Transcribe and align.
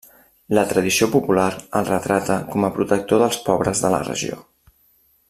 La 0.57 0.61
tradició 0.71 1.07
popular 1.15 1.45
el 1.81 1.85
retrata 1.91 2.39
com 2.55 2.65
a 2.65 2.71
protector 2.81 3.25
dels 3.25 3.41
pobres 3.51 3.85
de 3.85 3.93
la 3.97 4.05
regió. 4.09 4.45